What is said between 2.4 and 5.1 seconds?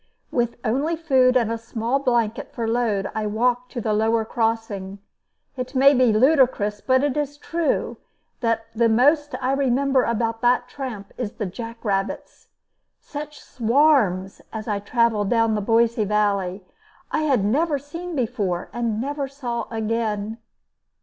for load, I walked to the lower crossing.